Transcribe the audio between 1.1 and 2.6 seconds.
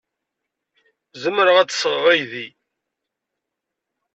Zemreɣ ad d-sɣeɣ aydi?